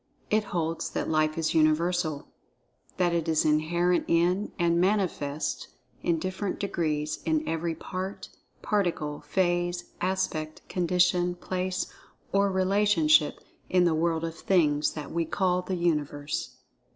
It 0.31 0.45
holds 0.45 0.89
that 0.89 1.11
Life 1.11 1.37
is 1.37 1.53
Universal—that 1.53 3.13
it 3.13 3.27
is 3.29 3.45
inherent 3.45 4.05
in, 4.07 4.51
and 4.57 4.81
manifests 4.81 5.67
(in 6.01 6.17
different 6.17 6.59
degrees) 6.59 7.19
in 7.23 7.47
every 7.47 7.75
part, 7.75 8.29
particle, 8.63 9.21
phase, 9.21 9.91
aspect, 10.01 10.67
condition, 10.67 11.35
place, 11.35 11.85
or 12.31 12.51
relationship, 12.51 13.41
in 13.69 13.83
the 13.83 13.93
World 13.93 14.23
of 14.23 14.33
Things 14.33 14.93
that 14.93 15.11
we 15.11 15.23
call 15.23 15.61
the 15.61 15.75
Universe. 15.75 16.55